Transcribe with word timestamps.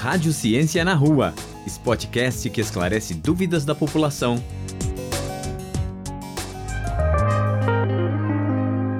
Rádio 0.00 0.32
Ciência 0.32 0.82
na 0.82 0.94
Rua, 0.94 1.34
esse 1.66 1.78
podcast 1.78 2.48
que 2.48 2.62
esclarece 2.62 3.12
dúvidas 3.12 3.66
da 3.66 3.74
população. 3.74 4.42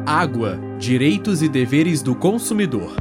Água, 0.04 0.58
direitos 0.78 1.40
e 1.40 1.48
deveres 1.48 2.02
do 2.02 2.14
consumidor. 2.14 2.96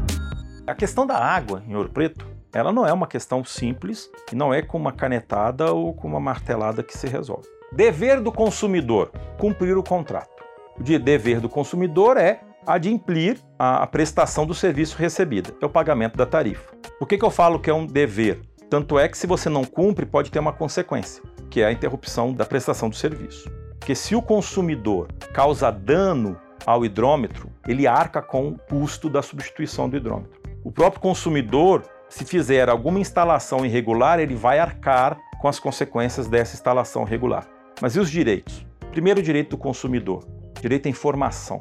A 0.66 0.74
questão 0.74 1.06
da 1.06 1.18
água 1.18 1.62
em 1.68 1.76
Ouro 1.76 1.90
Preto, 1.90 2.26
ela 2.54 2.72
não 2.72 2.88
é 2.88 2.94
uma 2.94 3.06
questão 3.06 3.44
simples 3.44 4.10
e 4.32 4.36
não 4.36 4.54
é 4.54 4.62
com 4.62 4.78
uma 4.78 4.94
canetada 4.94 5.74
ou 5.74 5.94
com 5.94 6.08
uma 6.08 6.22
martelada 6.22 6.82
que 6.82 6.98
se 6.98 7.06
resolve. 7.06 7.50
Dever 7.74 8.22
do 8.22 8.32
consumidor: 8.32 9.12
cumprir 9.38 9.78
o 9.78 9.84
contrato. 9.84 10.42
O 10.80 10.82
dever 10.82 11.42
do 11.42 11.50
consumidor 11.50 12.16
é 12.16 12.40
adimplir 12.66 13.38
a 13.58 13.86
prestação 13.88 14.46
do 14.46 14.54
serviço 14.54 14.98
recebido, 14.98 15.56
é 15.62 15.66
o 15.66 15.70
pagamento 15.70 16.18
da 16.18 16.26
tarifa. 16.26 16.74
Por 16.98 17.08
que, 17.08 17.18
que 17.18 17.26
eu 17.26 17.32
falo 17.32 17.60
que 17.60 17.70
é 17.70 17.74
um 17.74 17.86
dever? 17.86 18.42
Tanto 18.70 19.00
é 19.00 19.08
que 19.08 19.18
se 19.18 19.26
você 19.26 19.50
não 19.50 19.64
cumpre, 19.64 20.06
pode 20.06 20.30
ter 20.30 20.40
uma 20.40 20.54
consequência, 20.54 21.24
que 21.50 21.62
é 21.62 21.66
a 21.66 21.72
interrupção 21.72 22.32
da 22.32 22.46
prestação 22.46 22.90
do 22.90 22.96
serviço. 22.96 23.50
Porque 23.80 23.96
se 23.96 24.16
o 24.16 24.22
consumidor 24.22 25.08
causa 25.34 25.72
dano 25.72 26.38
ao 26.66 26.86
hidrômetro, 26.86 27.50
ele 27.68 27.88
arca 27.88 28.22
com 28.22 28.50
o 28.50 28.58
custo 28.58 29.10
da 29.10 29.22
substituição 29.22 29.90
do 29.90 29.98
hidrômetro. 29.98 30.40
O 30.64 30.72
próprio 30.72 31.02
consumidor, 31.02 31.84
se 32.10 32.26
fizer 32.26 32.70
alguma 32.70 33.00
instalação 33.00 33.66
irregular, 33.66 34.20
ele 34.20 34.36
vai 34.36 34.60
arcar 34.60 35.18
com 35.42 35.48
as 35.48 35.60
consequências 35.60 36.28
dessa 36.28 36.54
instalação 36.54 37.04
regular. 37.04 37.48
Mas 37.82 37.96
e 37.96 38.00
os 38.00 38.12
direitos? 38.12 38.66
Primeiro, 38.92 39.24
direito 39.24 39.52
do 39.52 39.58
consumidor, 39.58 40.24
direito 40.62 40.88
à 40.88 40.90
informação. 40.90 41.60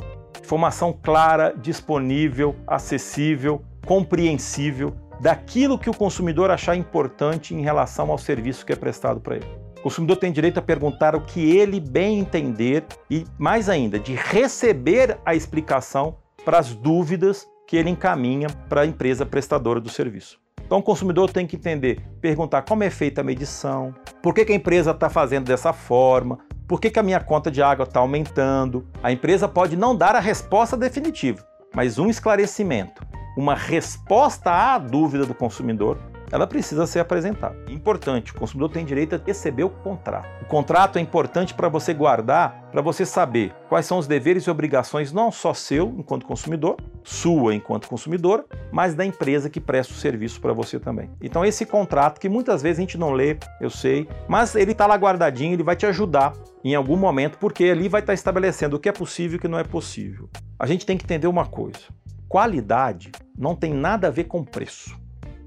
Informação 0.48 0.95
clara, 0.95 1.55
disponível, 1.55 2.56
acessível, 2.66 3.62
compreensível 3.84 4.95
daquilo 5.20 5.79
que 5.79 5.91
o 5.91 5.95
consumidor 5.95 6.51
achar 6.51 6.75
importante 6.75 7.55
em 7.55 7.61
relação 7.61 8.11
ao 8.11 8.16
serviço 8.16 8.64
que 8.64 8.73
é 8.73 8.77
prestado 8.77 9.20
para 9.20 9.36
ele. 9.36 9.47
O 9.81 9.83
consumidor 9.83 10.17
tem 10.17 10.33
direito 10.33 10.56
a 10.56 10.62
perguntar 10.62 11.14
o 11.14 11.20
que 11.20 11.55
ele 11.55 11.78
bem 11.78 12.19
entender 12.19 12.83
e, 13.11 13.27
mais 13.36 13.69
ainda, 13.69 13.98
de 13.98 14.14
receber 14.14 15.19
a 15.23 15.34
explicação 15.34 16.17
para 16.47 16.58
as 16.58 16.75
dúvidas 16.75 17.47
que 17.67 17.77
ele 17.77 17.91
encaminha 17.91 18.48
para 18.70 18.80
a 18.80 18.86
empresa 18.86 19.27
prestadora 19.27 19.78
do 19.78 19.91
serviço. 19.91 20.41
Então 20.64 20.78
o 20.78 20.83
consumidor 20.83 21.30
tem 21.30 21.47
que 21.47 21.56
entender, 21.56 22.01
perguntar 22.23 22.62
como 22.62 22.84
é 22.84 22.89
feita 22.89 23.20
a 23.20 23.25
medição, 23.25 23.95
por 24.23 24.33
que, 24.33 24.47
que 24.47 24.53
a 24.53 24.56
empresa 24.56 24.92
está 24.92 25.11
fazendo 25.11 25.45
dessa 25.45 25.75
forma, 25.75 26.39
por 26.69 26.78
que, 26.78 26.91
que 26.91 26.98
a 26.98 27.02
minha 27.02 27.19
conta 27.19 27.50
de 27.50 27.62
água 27.62 27.84
está 27.84 27.98
aumentando? 27.98 28.86
A 29.02 29.11
empresa 29.11 29.48
pode 29.48 29.74
não 29.74 29.97
dar 29.97 30.14
a 30.14 30.20
resposta 30.20 30.77
definitiva, 30.77 31.42
mas 31.74 31.98
um 31.98 32.11
esclarecimento, 32.11 33.02
uma 33.38 33.55
resposta 33.55 34.50
à 34.50 34.77
dúvida 34.77 35.24
do 35.24 35.34
consumidor 35.34 35.98
ela 36.31 36.47
precisa 36.47 36.87
ser 36.87 37.01
apresentada. 37.01 37.57
Importante, 37.69 38.33
o 38.33 38.34
consumidor 38.34 38.71
tem 38.71 38.84
direito 38.84 39.15
a 39.15 39.21
receber 39.25 39.65
o 39.65 39.71
contrato. 39.71 40.29
O 40.43 40.47
contrato 40.47 40.98
é 40.98 41.01
importante 41.01 41.55
para 41.55 41.69
você 41.69 41.93
guardar, 41.93 42.69
para 42.70 42.81
você 42.81 43.05
saber 43.05 43.55
quais 43.69 43.87
são 43.87 43.98
os 43.98 44.07
deveres 44.07 44.45
e 44.45 44.51
obrigações 44.51 45.12
não 45.12 45.31
só 45.31 45.53
seu 45.55 45.95
enquanto 45.98 46.27
consumidor, 46.27 46.77
sua 47.03 47.55
enquanto 47.55 47.89
consumidor, 47.89 48.47
mas 48.70 48.95
da 48.95 49.05
empresa 49.05 49.51
que 49.51 49.61
presta 49.61 49.93
o 49.93 49.97
serviço 49.97 50.41
para 50.41 50.53
você 50.53 50.79
também. 50.79 51.11
Então 51.20 51.45
esse 51.45 51.65
contrato 51.65 52.20
que 52.20 52.29
muitas 52.29 52.63
vezes 52.63 52.79
a 52.79 52.83
gente 52.83 52.98
não 52.98 53.13
lê, 53.13 53.37
eu 53.61 53.70
sei, 53.70 54.09
mas 54.29 54.55
ele 54.55 54.73
está 54.73 54.87
lá 54.87 54.95
guardadinho, 54.97 55.55
ele 55.55 55.63
vai 55.63 55.77
te 55.77 55.87
ajudar 55.87 56.33
em 56.65 56.75
algum 56.75 56.97
momento, 56.97 57.39
porque 57.39 57.65
ali 57.65 57.89
vai 57.89 58.01
estar 58.01 58.13
tá 58.13 58.15
estabelecendo 58.15 58.77
o 58.77 58.81
que 58.81 58.89
é 58.89 58.92
possível 58.92 59.37
e 59.37 59.39
o 59.39 59.41
que 59.41 59.48
não 59.48 59.59
é 59.59 59.65
possível. 59.65 60.29
A 60.59 60.67
gente 60.67 60.85
tem 60.85 60.97
que 60.97 61.05
entender 61.05 61.27
uma 61.27 61.47
coisa: 61.47 61.81
qualidade 62.29 63.13
não 63.37 63.55
tem 63.55 63.73
nada 63.73 64.09
a 64.09 64.11
ver 64.11 64.25
com 64.25 64.45
preço. 64.45 64.98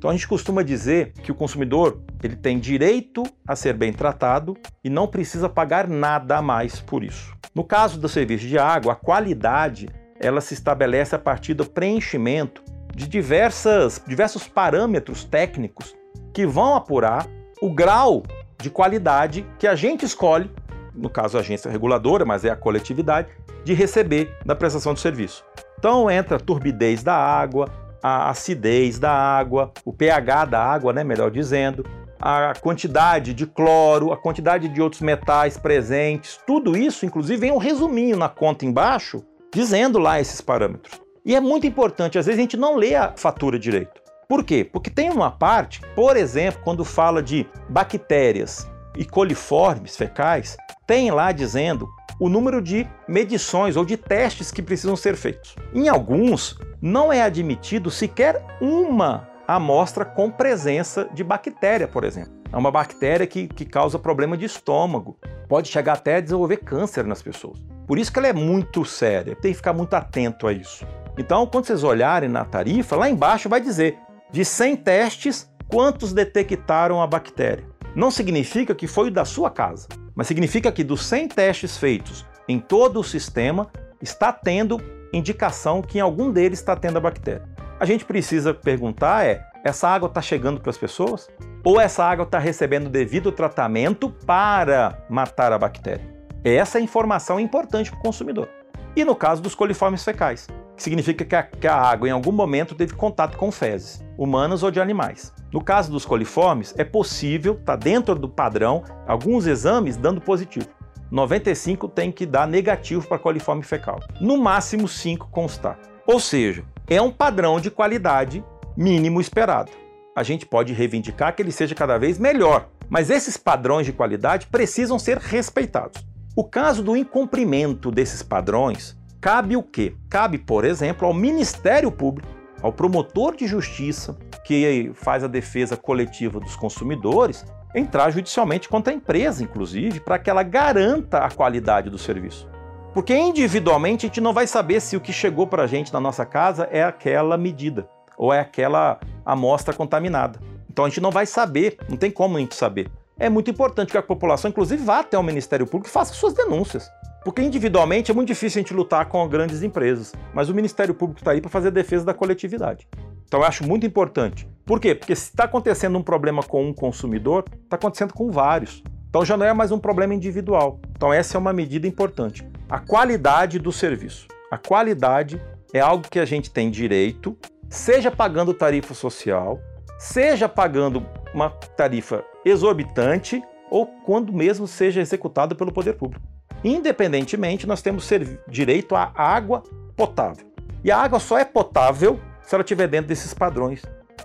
Então 0.02 0.10
a 0.10 0.14
gente 0.14 0.28
costuma 0.28 0.64
dizer 0.64 1.14
que 1.22 1.32
o 1.32 1.36
consumidor 1.36 2.02
ele 2.24 2.36
tem 2.36 2.58
direito 2.58 3.22
a 3.48 3.56
ser 3.56 3.76
bem 3.76 3.94
tratado 3.94 4.58
e 4.84 4.90
não 4.90 5.08
precisa 5.08 5.48
pagar 5.48 5.88
nada 5.88 6.38
a 6.38 6.42
mais 6.42 6.80
por 6.80 7.04
isso. 7.04 7.32
No 7.54 7.64
caso 7.64 8.00
do 8.00 8.10
serviço 8.10 8.48
de 8.48 8.58
água, 8.58 8.94
a 8.94 8.95
qualidade 8.95 9.88
ela 10.20 10.42
se 10.42 10.56
estabelece 10.56 11.14
a 11.14 11.20
partir 11.20 11.54
do 11.54 11.67
preenchimento 11.67 12.64
de 12.95 13.08
diversas, 13.08 14.02
diversos 14.08 14.48
parâmetros 14.48 15.23
técnicos 15.23 15.95
que 16.34 16.48
vão 16.48 16.76
apurar 16.76 17.28
o 17.61 17.72
grau 17.72 18.23
de 18.60 18.72
qualidade 18.72 19.45
que 19.60 19.67
a 19.67 19.76
gente 19.76 20.04
escolhe, 20.04 20.50
no 20.95 21.11
caso 21.11 21.38
a 21.38 21.42
agência 21.42 21.70
reguladora, 21.70 22.26
mas 22.26 22.44
é 22.44 22.50
a 22.50 22.56
coletividade, 22.56 23.28
de 23.64 23.76
receber 23.76 24.36
da 24.44 24.56
prestação 24.56 24.95
de 24.95 25.00
serviço. 25.00 25.45
Então 25.78 26.10
entra 26.10 26.38
a 26.38 26.40
turbidez 26.40 27.04
da 27.04 27.16
água, 27.16 27.67
a 28.02 28.30
acidez 28.30 28.98
da 28.98 29.12
água, 29.12 29.72
o 29.86 29.94
pH 29.94 30.45
da 30.45 30.64
água, 30.64 30.94
né, 30.94 31.04
melhor 31.04 31.30
dizendo, 31.30 31.86
a 32.20 32.54
quantidade 32.60 33.34
de 33.34 33.48
cloro, 33.48 34.14
a 34.14 34.17
quantidade 34.17 34.67
de 34.67 34.82
outros 34.82 35.02
metais 35.02 35.58
presentes, 35.58 36.40
tudo 36.45 36.78
isso, 36.78 37.06
inclusive, 37.06 37.40
vem 37.40 37.52
um 37.52 37.58
resuminho 37.58 38.16
na 38.16 38.30
conta 38.30 38.66
embaixo, 38.66 39.23
dizendo 39.54 39.98
lá 39.98 40.20
esses 40.20 40.40
parâmetros. 40.40 41.02
E 41.26 41.36
é 41.36 41.40
muito 41.40 41.66
importante, 41.66 42.17
às 42.17 42.26
vezes 42.26 42.40
a 42.40 42.42
gente 42.42 42.58
não 42.58 42.76
lê 42.76 42.95
a 42.95 43.14
fatura 43.16 43.58
direito. 43.58 44.02
Por 44.28 44.44
quê? 44.44 44.64
Porque 44.64 44.90
tem 44.90 45.10
uma 45.10 45.30
parte, 45.30 45.82
por 45.95 46.16
exemplo, 46.16 46.61
quando 46.64 46.86
fala 46.86 47.22
de 47.22 47.45
bactérias 47.67 48.67
e 48.98 49.04
coliformes 49.04 49.98
fecais, 49.98 50.56
tem 50.88 51.11
lá 51.11 51.32
dizendo 51.32 51.88
o 52.21 52.30
número 52.30 52.61
de 52.61 52.87
medições 53.08 53.76
ou 53.76 53.83
de 53.83 53.98
testes 53.98 54.52
que 54.52 54.61
precisam 54.61 54.95
ser 54.95 55.15
feitos. 55.15 55.55
Em 55.73 55.89
alguns, 55.89 56.55
não 56.80 57.11
é 57.11 57.23
admitido 57.23 57.89
sequer 57.89 58.45
uma 58.61 59.27
amostra 59.48 60.05
com 60.05 60.30
presença 60.30 61.10
de 61.15 61.23
bactéria, 61.23 61.87
por 61.87 62.04
exemplo. 62.04 62.31
É 62.54 62.55
uma 62.55 62.70
bactéria 62.70 63.26
que, 63.26 63.48
que 63.48 63.65
causa 63.65 63.98
problema 63.98 64.37
de 64.37 64.45
estômago, 64.45 65.17
pode 65.49 65.70
chegar 65.70 65.93
até 65.93 66.17
a 66.17 66.21
desenvolver 66.21 66.58
câncer 66.58 67.05
nas 67.05 67.23
pessoas. 67.23 67.58
Por 67.87 67.98
isso 67.98 68.14
que 68.14 68.20
ela 68.20 68.27
é 68.27 68.33
muito 68.33 68.86
séria, 68.86 69.36
tem 69.36 69.52
que 69.52 69.58
ficar 69.58 69.73
muito 69.73 69.95
atento 69.95 70.45
a 70.45 70.54
isso. 70.54 70.86
Então, 71.17 71.48
quando 71.48 71.65
vocês 71.65 71.83
olharem 71.83 72.30
na 72.30 72.45
tarifa, 72.45 72.95
lá 72.95 73.10
embaixo 73.10 73.49
vai 73.49 73.60
dizer 73.60 73.98
de 74.31 74.45
100 74.45 74.76
testes, 74.76 75.52
quantos 75.67 76.14
detectaram 76.14 77.02
a 77.02 77.08
bactéria. 77.08 77.65
Não 77.95 78.11
significa 78.11 78.76
que 78.76 78.86
foi 78.86 79.10
da 79.10 79.26
sua 79.26 79.49
casa 79.49 79.87
mas 80.21 80.27
significa 80.27 80.71
que 80.71 80.83
dos 80.83 81.04
100 81.04 81.30
testes 81.30 81.77
feitos 81.77 82.27
em 82.48 82.59
todo 82.59 82.99
o 82.99 83.04
sistema, 83.04 83.71
está 83.99 84.32
tendo 84.32 84.80
indicação 85.11 85.82
que 85.82 85.98
em 85.98 86.02
algum 86.02 86.32
deles 86.32 86.59
está 86.59 86.76
tendo 86.76 86.98
a 86.98 87.02
bactéria. 87.02 87.42
A 87.80 87.86
gente 87.86 88.05
precisa 88.05 88.54
perguntar 88.54 89.26
é, 89.26 89.43
essa 89.64 89.87
água 89.87 90.05
está 90.05 90.21
chegando 90.21 90.61
para 90.61 90.70
as 90.70 90.77
pessoas? 90.77 91.27
Ou 91.64 91.81
essa 91.81 92.05
água 92.05 92.21
está 92.21 92.37
recebendo 92.37 92.87
devido 92.87 93.31
tratamento 93.31 94.11
para 94.23 95.04
matar 95.10 95.52
a 95.52 95.58
bactéria? 95.58 96.08
Essa 96.43 96.77
é 96.77 96.83
informação 96.83 97.39
é 97.39 97.42
importante 97.42 97.89
para 97.89 97.99
o 97.99 98.04
consumidor. 98.04 98.48
E 98.95 99.04
no 99.04 99.15
caso 99.15 99.42
dos 99.42 99.55
coliformes 99.55 100.04
fecais, 100.04 100.45
que 100.77 100.83
significa 100.83 101.26
que 101.26 101.36
a, 101.36 101.42
que 101.42 101.67
a 101.67 101.76
água 101.76 102.08
em 102.08 102.11
algum 102.11 102.31
momento 102.31 102.76
teve 102.76 102.93
contato 102.93 103.39
com 103.39 103.52
fezes, 103.52 104.05
humanas 104.15 104.61
ou 104.61 104.70
de 104.70 104.80
animais. 104.80 105.33
No 105.52 105.62
caso 105.62 105.92
dos 105.92 106.06
coliformes, 106.06 106.73
é 106.78 106.84
possível, 106.84 107.54
está 107.54 107.76
dentro 107.76 108.16
do 108.16 108.30
padrão, 108.30 108.84
alguns 109.06 109.45
exames 109.45 109.98
dando 109.98 110.22
positivo. 110.22 110.67
95 111.12 111.89
tem 111.89 112.10
que 112.10 112.26
dar 112.26 112.48
negativo 112.48 113.06
para 113.06 113.20
coliforme 113.20 113.61
fecal. 113.61 114.00
No 114.22 114.38
máximo 114.38 114.88
5 114.88 115.28
constar. 115.30 115.78
Ou 116.08 116.22
seja, 116.22 116.64
é 116.88 117.02
um 117.02 117.11
padrão 117.11 117.60
de 117.60 117.70
qualidade 117.70 118.44
mínimo 118.78 119.20
esperado. 119.20 119.72
A 120.16 120.23
gente 120.23 120.45
pode 120.45 120.72
reivindicar 120.72 121.36
que 121.36 121.42
ele 121.42 121.52
seja 121.52 121.76
cada 121.76 121.98
vez 121.98 122.17
melhor, 122.17 122.70
mas 122.90 123.10
esses 123.10 123.36
padrões 123.36 123.86
de 123.86 123.94
qualidade 123.94 124.48
precisam 124.48 124.98
ser 124.98 125.17
respeitados. 125.17 126.02
O 126.34 126.45
caso 126.45 126.82
do 126.82 126.95
incumprimento 126.95 127.92
desses 127.92 128.24
padrões 128.24 128.98
cabe 129.19 129.57
o 129.57 129.63
quê? 129.63 129.94
Cabe, 130.10 130.38
por 130.38 130.63
exemplo, 130.63 131.06
ao 131.06 131.13
Ministério 131.13 131.92
Público, 131.92 132.28
ao 132.62 132.72
promotor 132.72 133.36
de 133.36 133.48
justiça 133.48 134.18
que 134.44 134.92
faz 134.94 135.24
a 135.24 135.28
defesa 135.28 135.78
coletiva 135.78 136.40
dos 136.40 136.56
consumidores, 136.56 137.46
entrar 137.74 138.12
judicialmente 138.12 138.68
contra 138.68 138.92
a 138.92 138.96
empresa, 138.96 139.44
inclusive, 139.44 140.00
para 140.00 140.19
que 140.19 140.30
ela 140.30 140.44
garanta 140.44 141.19
a 141.19 141.30
qualidade 141.30 141.90
do 141.90 141.98
serviço. 141.98 142.50
Porque 142.94 143.16
individualmente 143.16 144.06
a 144.06 144.10
gente 144.10 144.19
não 144.19 144.34
vai 144.34 144.46
saber 144.46 144.81
se 144.81 144.98
o 144.98 145.02
que 145.02 145.13
chegou 145.13 145.48
para 145.48 145.63
a 145.63 145.68
gente 145.68 145.94
na 145.94 146.00
nossa 146.00 146.25
casa 146.25 146.68
é 146.72 146.84
aquela 146.84 147.38
medida 147.38 147.88
ou 148.18 148.34
é 148.34 148.40
aquela 148.40 149.00
amostra 149.25 149.74
contaminada. 149.74 150.40
Então 150.69 150.86
a 150.86 150.90
gente 150.90 151.02
não 151.02 151.12
vai 151.12 151.25
saber, 151.25 151.78
não 151.88 151.98
tem 151.98 152.12
como 152.12 152.38
a 152.38 152.40
gente 152.40 152.56
saber. 152.56 152.92
É 153.18 153.30
muito 153.30 153.50
importante 153.50 153.92
que 153.92 153.98
a 153.98 154.02
população, 154.02 154.50
inclusive, 154.50 154.84
vá 154.84 155.00
até 155.00 155.18
o 155.18 155.24
Ministério 155.24 155.66
Público 155.66 155.90
e 155.90 155.92
faça 155.94 156.13
suas 156.13 156.34
denúncias. 156.34 156.90
Porque 157.24 157.42
individualmente 157.42 158.10
é 158.10 158.14
muito 158.14 158.30
difícil 158.30 158.60
a 158.60 158.62
gente 158.64 158.74
lutar 158.74 159.06
com 159.06 159.28
grandes 159.28 159.62
empresas, 159.62 160.12
mas 160.34 160.50
o 160.50 160.56
Ministério 160.56 160.94
Público 160.94 161.22
está 161.22 161.32
aí 161.32 161.40
para 161.40 161.52
fazer 161.52 161.68
a 161.68 161.72
defesa 161.72 162.04
da 162.04 162.16
coletividade. 162.16 162.88
Então 163.26 163.42
eu 163.42 163.46
acho 163.46 163.64
muito 163.64 163.86
importante. 163.86 164.48
Por 164.66 164.80
quê? 164.80 164.96
Porque 164.96 165.16
se 165.16 165.30
está 165.30 165.44
acontecendo 165.44 165.98
um 165.98 166.02
problema 166.02 166.42
com 166.42 166.68
um 166.68 166.74
consumidor, 166.74 167.46
está 167.64 167.76
acontecendo 167.76 168.14
com 168.14 168.32
vários. 168.32 168.84
Então 169.08 169.24
já 169.24 169.38
não 169.38 169.46
é 169.46 169.54
mais 169.54 169.72
um 169.72 169.78
problema 169.78 170.16
individual. 170.16 170.80
Então 170.96 171.14
essa 171.14 171.38
é 171.38 171.40
uma 171.40 171.54
medida 171.54 171.88
importante. 171.88 172.46
A 172.68 172.80
qualidade 172.80 173.60
do 173.60 173.72
serviço. 173.72 174.28
A 174.50 174.58
qualidade 174.58 175.40
é 175.74 175.80
algo 175.80 176.08
que 176.10 176.20
a 176.20 176.26
gente 176.26 176.50
tem 176.50 176.72
direito, 176.72 177.38
seja 177.70 178.10
pagando 178.10 178.54
tarifa 178.54 178.96
social, 178.96 179.60
seja 180.00 180.50
pagando 180.50 181.06
uma 181.34 181.52
tarifa 181.52 182.26
exorbitante 182.44 183.42
ou 183.70 183.86
quando 183.86 184.34
mesmo 184.34 184.68
seja 184.68 185.00
executado 185.00 185.56
pelo 185.56 185.72
poder 185.72 185.94
público. 185.94 186.26
Independentemente, 186.63 187.66
nós 187.66 187.81
temos 187.81 188.10
direito 188.48 188.96
à 188.96 189.12
água 189.16 189.63
potável. 189.96 190.46
E 190.84 190.92
a 190.92 190.98
água 190.98 191.19
só 191.19 191.38
é 191.38 191.46
potável 191.46 192.19
se 192.44 192.56
ela 192.56 192.63
estiver 192.63 192.88
dentro 192.88 193.08
desses 193.08 193.34
padrões 193.34 193.84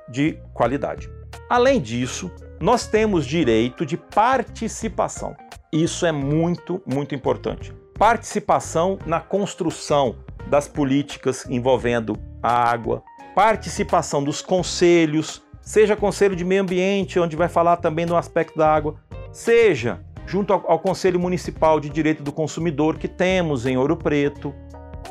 de 0.09 0.39
qualidade. 0.53 1.11
Além 1.49 1.81
disso, 1.81 2.31
nós 2.61 2.87
temos 2.87 3.27
direito 3.27 3.85
de 3.85 3.97
participação. 3.97 5.37
Isso 5.73 6.07
é 6.07 6.13
muito, 6.13 6.83
muito 6.87 7.15
importante. 7.15 7.73
Participação 7.99 8.99
na 9.07 9.21
construção 9.21 10.17
das 10.49 10.69
políticas 10.69 11.45
envolvendo 11.49 12.17
a 12.43 12.71
água, 12.71 13.03
participação 13.35 14.23
dos 14.23 14.41
conselhos, 14.41 15.43
seja 15.61 15.97
conselho 15.97 16.37
de 16.37 16.45
meio 16.45 16.63
ambiente, 16.63 17.19
onde 17.19 17.37
vai 17.37 17.49
falar 17.49 17.77
também 17.77 18.07
do 18.07 18.17
aspecto 18.17 18.57
da 18.57 18.73
água, 18.73 18.97
seja 19.33 20.01
junto 20.27 20.53
ao, 20.53 20.71
ao 20.71 20.79
Conselho 20.79 21.21
Municipal 21.21 21.79
de 21.81 21.89
Direito 21.89 22.23
do 22.23 22.33
Consumidor 22.33 22.99
que 22.99 23.09
temos 23.09 23.65
em 23.65 23.77
Ouro 23.77 23.97
Preto, 23.97 24.55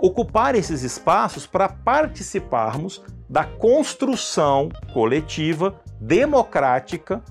ocupar 0.01 0.55
esses 0.55 0.83
espaços 0.83 1.47
para 1.47 1.69
participarmos 1.69 3.01
da 3.29 3.43
construção 3.43 4.69
coletiva, 4.93 5.81
democrática, 5.99 7.23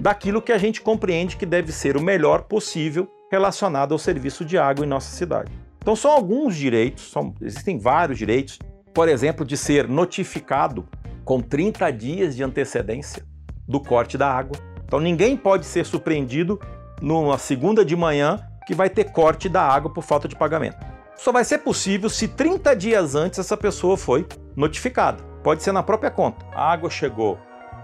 daquilo 0.00 0.40
que 0.40 0.52
a 0.52 0.58
gente 0.58 0.80
compreende 0.80 1.36
que 1.36 1.44
deve 1.44 1.72
ser 1.72 1.96
o 1.96 2.02
melhor 2.02 2.42
possível 2.42 3.08
relacionado 3.30 3.92
ao 3.92 3.98
serviço 3.98 4.44
de 4.44 4.56
água 4.58 4.84
em 4.84 4.88
nossa 4.88 5.14
cidade. 5.14 5.50
Então, 5.78 5.96
são 5.96 6.10
alguns 6.10 6.56
direitos, 6.56 7.10
são, 7.10 7.34
existem 7.40 7.78
vários 7.78 8.18
direitos, 8.18 8.58
por 8.94 9.08
exemplo, 9.08 9.44
de 9.44 9.56
ser 9.56 9.88
notificado 9.88 10.86
com 11.24 11.40
30 11.40 11.90
dias 11.90 12.36
de 12.36 12.42
antecedência 12.42 13.24
do 13.66 13.80
corte 13.80 14.16
da 14.16 14.30
água. 14.30 14.56
Então, 14.84 15.00
ninguém 15.00 15.36
pode 15.36 15.64
ser 15.66 15.86
surpreendido 15.86 16.60
numa 17.02 17.36
segunda 17.36 17.84
de 17.84 17.96
manhã 17.96 18.38
que 18.66 18.74
vai 18.74 18.88
ter 18.88 19.10
corte 19.10 19.48
da 19.48 19.60
água 19.60 19.92
por 19.92 20.02
falta 20.02 20.28
de 20.28 20.36
pagamento. 20.36 20.78
Só 21.16 21.32
vai 21.32 21.44
ser 21.44 21.58
possível 21.58 22.08
se 22.08 22.28
30 22.28 22.74
dias 22.76 23.14
antes 23.14 23.38
essa 23.38 23.56
pessoa 23.56 23.96
foi 23.96 24.26
notificada. 24.56 25.22
Pode 25.42 25.62
ser 25.62 25.72
na 25.72 25.82
própria 25.82 26.10
conta. 26.10 26.46
A 26.54 26.72
água 26.72 26.88
chegou 26.88 27.38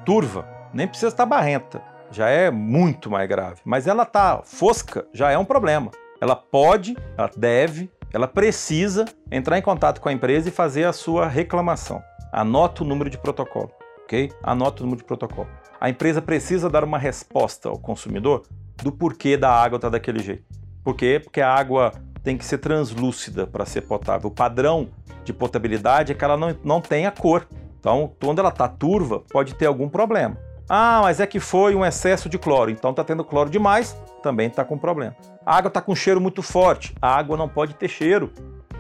turva, 0.07 0.49
nem 0.73 0.87
precisa 0.87 1.09
estar 1.09 1.27
barrenta, 1.27 1.83
já 2.11 2.29
é 2.29 2.51
muito 2.51 3.11
mais 3.11 3.29
grave. 3.29 3.61
Mas 3.65 3.87
ela 3.87 4.05
está 4.05 4.41
fosca, 4.45 5.07
já 5.13 5.31
é 5.31 5.37
um 5.37 5.45
problema. 5.45 5.91
Ela 6.21 6.37
pode, 6.37 6.97
ela 7.17 7.31
deve, 7.37 7.91
ela 8.13 8.27
precisa 8.27 9.05
entrar 9.31 9.59
em 9.59 9.63
contato 9.63 10.01
com 10.01 10.09
a 10.09 10.13
empresa 10.13 10.49
e 10.49 10.53
fazer 10.53 10.85
a 10.85 10.93
sua 10.93 11.27
reclamação. 11.27 12.03
Anota 12.33 12.83
o 12.83 12.87
número 12.87 13.11
de 13.11 13.19
protocolo, 13.19 13.71
ok? 14.05 14.31
Anota 14.43 14.83
o 14.83 14.87
número 14.87 15.03
de 15.03 15.07
protocolo. 15.07 15.49
A 15.81 15.89
empresa 15.89 16.21
precisa 16.21 16.69
dar 16.69 16.83
uma 16.83 16.99
resposta 16.99 17.69
ao 17.69 17.79
consumidor 17.79 18.43
do 18.83 18.93
porquê 18.93 19.37
da 19.37 19.51
água 19.51 19.77
estar 19.77 19.89
tá 19.89 19.93
daquele 19.93 20.21
jeito. 20.21 20.45
Por 20.83 20.95
quê? 20.95 21.21
Porque 21.23 21.41
a 21.41 21.53
água 21.53 21.93
tem 22.23 22.37
que 22.37 22.45
ser 22.45 22.59
translúcida 22.59 23.47
para 23.47 23.65
ser 23.67 23.83
potável. 23.83 24.31
O 24.31 24.35
padrão 24.35 24.89
de 25.25 25.33
potabilidade 25.33 26.13
é 26.13 26.15
que 26.15 26.25
ela 26.25 26.37
não, 26.37 26.57
não 26.65 26.81
tenha 26.81 27.11
cor. 27.11 27.47
Então, 27.79 28.13
quando 28.23 28.39
ela 28.39 28.49
está 28.49 28.69
turva, 28.69 29.23
pode 29.31 29.55
ter 29.55 29.67
algum 29.67 29.89
problema. 29.89 30.37
Ah, 30.69 31.01
mas 31.03 31.21
é 31.21 31.27
que 31.27 31.41
foi 31.41 31.75
um 31.75 31.85
excesso 31.85 32.29
de 32.29 32.39
cloro, 32.39 32.71
então 32.71 32.91
está 32.91 33.03
tendo 33.03 33.25
cloro 33.25 33.49
demais, 33.49 33.97
também 34.23 34.49
está 34.49 34.65
com 34.65 34.77
problema. 34.77 35.17
A 35.47 35.57
água 35.57 35.69
está 35.69 35.81
com 35.81 35.95
cheiro 35.95 36.21
muito 36.21 36.43
forte, 36.43 36.95
a 37.01 37.17
água 37.17 37.39
não 37.39 37.49
pode 37.49 37.75
ter 37.75 37.89
cheiro. 37.89 38.31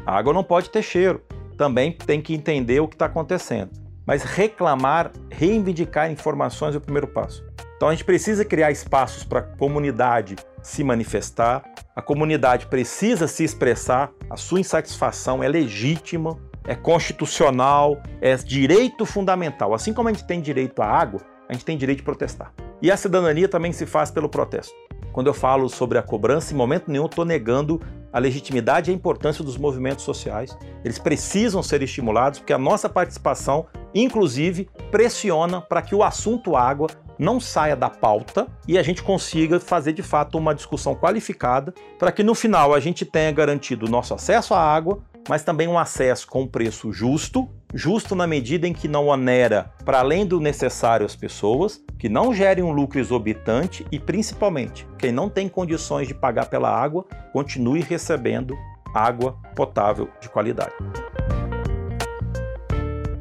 A 0.08 0.16
água 0.16 0.32
não 0.32 0.42
pode 0.42 0.70
ter 0.70 0.82
cheiro. 0.82 1.22
Também 1.58 1.92
tem 1.92 2.22
que 2.22 2.34
entender 2.34 2.80
o 2.80 2.88
que 2.88 2.94
está 2.94 3.04
acontecendo. 3.04 3.70
Mas 4.08 4.22
reclamar, 4.22 5.12
reivindicar 5.30 6.10
informações 6.10 6.74
é 6.74 6.78
o 6.78 6.80
primeiro 6.80 7.06
passo. 7.06 7.44
Então 7.76 7.88
a 7.88 7.90
gente 7.90 8.06
precisa 8.06 8.42
criar 8.42 8.70
espaços 8.70 9.22
para 9.22 9.40
a 9.40 9.42
comunidade 9.42 10.34
se 10.62 10.82
manifestar, 10.82 11.62
a 11.94 12.00
comunidade 12.00 12.68
precisa 12.68 13.28
se 13.28 13.44
expressar, 13.44 14.10
a 14.30 14.36
sua 14.38 14.60
insatisfação 14.60 15.44
é 15.44 15.48
legítima, 15.48 16.38
é 16.66 16.74
constitucional, 16.74 18.02
é 18.22 18.34
direito 18.36 19.04
fundamental. 19.04 19.74
Assim 19.74 19.92
como 19.92 20.08
a 20.08 20.12
gente 20.12 20.26
tem 20.26 20.40
direito 20.40 20.80
à 20.80 20.86
água, 20.86 21.20
a 21.46 21.52
gente 21.52 21.66
tem 21.66 21.76
direito 21.76 21.98
de 21.98 22.04
protestar. 22.04 22.54
E 22.80 22.90
a 22.90 22.96
cidadania 22.96 23.46
também 23.46 23.72
se 23.72 23.84
faz 23.84 24.10
pelo 24.10 24.30
protesto. 24.30 24.72
Quando 25.12 25.26
eu 25.26 25.34
falo 25.34 25.68
sobre 25.68 25.98
a 25.98 26.02
cobrança, 26.02 26.54
em 26.54 26.56
momento 26.56 26.90
nenhum 26.90 27.06
estou 27.06 27.26
negando 27.26 27.78
a 28.12 28.18
legitimidade 28.18 28.90
e 28.90 28.94
a 28.94 28.96
importância 28.96 29.44
dos 29.44 29.56
movimentos 29.56 30.04
sociais. 30.04 30.56
Eles 30.84 30.98
precisam 30.98 31.62
ser 31.62 31.82
estimulados 31.82 32.38
porque 32.38 32.52
a 32.52 32.58
nossa 32.58 32.88
participação, 32.88 33.66
inclusive, 33.94 34.68
pressiona 34.90 35.60
para 35.60 35.82
que 35.82 35.94
o 35.94 36.02
assunto 36.02 36.56
água 36.56 36.88
não 37.18 37.40
saia 37.40 37.74
da 37.74 37.90
pauta 37.90 38.46
e 38.66 38.78
a 38.78 38.82
gente 38.82 39.02
consiga 39.02 39.58
fazer 39.58 39.92
de 39.92 40.02
fato 40.02 40.38
uma 40.38 40.54
discussão 40.54 40.94
qualificada 40.94 41.74
para 41.98 42.12
que 42.12 42.22
no 42.22 42.34
final 42.34 42.72
a 42.72 42.80
gente 42.80 43.04
tenha 43.04 43.32
garantido 43.32 43.86
o 43.86 43.90
nosso 43.90 44.14
acesso 44.14 44.54
à 44.54 44.60
água, 44.60 45.00
mas 45.28 45.42
também 45.42 45.66
um 45.66 45.78
acesso 45.78 46.26
com 46.28 46.46
preço 46.46 46.92
justo 46.92 47.48
justo 47.74 48.14
na 48.14 48.26
medida 48.26 48.66
em 48.66 48.72
que 48.72 48.88
não 48.88 49.08
onera 49.08 49.72
para 49.84 50.00
além 50.00 50.26
do 50.26 50.40
necessário 50.40 51.04
as 51.04 51.14
pessoas, 51.14 51.82
que 51.98 52.08
não 52.08 52.32
gere 52.32 52.62
um 52.62 52.72
lucro 52.72 52.98
exorbitante 52.98 53.86
e, 53.90 53.98
principalmente, 53.98 54.86
quem 54.98 55.12
não 55.12 55.28
tem 55.28 55.48
condições 55.48 56.08
de 56.08 56.14
pagar 56.14 56.46
pela 56.46 56.70
água, 56.70 57.04
continue 57.32 57.80
recebendo 57.80 58.56
água 58.94 59.36
potável 59.54 60.08
de 60.20 60.28
qualidade. 60.28 60.72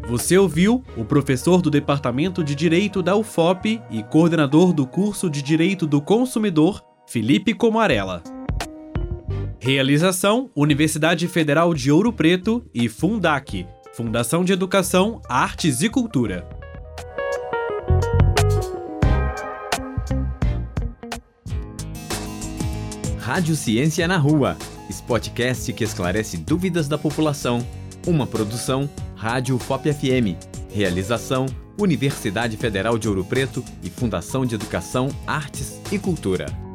Você 0.08 0.38
ouviu 0.38 0.86
o 0.96 1.04
professor 1.04 1.62
do 1.62 1.70
Departamento 1.70 2.42
de 2.42 2.56
Direito 2.56 3.04
da 3.04 3.14
UFOP 3.14 3.82
e 3.92 4.02
coordenador 4.04 4.72
do 4.72 4.88
curso 4.88 5.30
de 5.30 5.42
Direito 5.42 5.86
do 5.86 6.02
Consumidor, 6.02 6.82
Felipe 7.06 7.54
Comarella. 7.54 8.24
Realização: 9.60 10.50
Universidade 10.56 11.28
Federal 11.28 11.74
de 11.74 11.92
Ouro 11.92 12.14
Preto 12.14 12.66
e 12.74 12.88
Fundac 12.88 13.68
Fundação 13.98 14.46
de 14.46 14.54
Educação, 14.54 15.22
Artes 15.28 15.82
e 15.82 15.90
Cultura. 15.90 16.48
Rádio 23.18 23.58
Ciência 23.58 24.08
na 24.08 24.18
Rua, 24.18 24.56
Spotcast 24.90 25.74
que 25.74 25.84
esclarece 25.84 26.38
dúvidas 26.38 26.88
da 26.88 26.98
população. 26.98 27.66
Uma 28.06 28.26
produção 28.26 28.88
Rádio 29.18 29.58
FOP 29.58 29.92
FM. 29.92 30.38
Realização 30.72 31.48
Universidade 31.80 32.56
Federal 32.56 32.98
de 33.00 33.10
Ouro 33.10 33.26
Preto 33.26 33.64
e 33.84 33.90
Fundação 33.90 34.46
de 34.46 34.54
Educação, 34.54 35.10
Artes 35.26 35.82
e 35.92 35.98
Cultura. 35.98 36.67